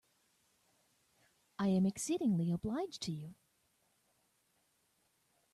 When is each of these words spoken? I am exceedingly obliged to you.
I 1.59 1.67
am 1.67 1.85
exceedingly 1.85 2.49
obliged 2.51 3.03
to 3.03 3.11
you. 3.11 3.35